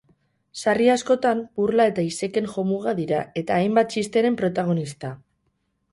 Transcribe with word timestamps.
Sarri 0.61 0.87
askotan 0.93 1.43
burla 1.59 1.85
eta 1.91 2.05
iseken 2.13 2.49
jomuga 2.55 2.95
dira, 3.03 3.19
eta 3.43 3.59
hainbat 3.59 3.93
txisteren 3.95 4.39
protagonista. 4.41 5.17